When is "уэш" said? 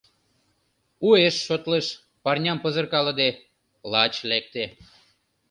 1.07-1.35